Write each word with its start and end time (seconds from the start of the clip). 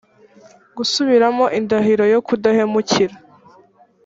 gusubiramo 0.77 1.45
indahiro 1.59 2.03
yo 2.13 2.19
kudahemukira 2.27 3.15